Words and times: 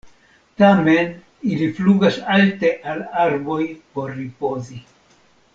Tamen 0.61 1.11
ili 1.49 1.67
flugas 1.81 2.17
alte 2.37 2.73
al 2.95 3.05
arboj 3.27 3.61
por 3.99 4.13
ripozi. 4.23 4.85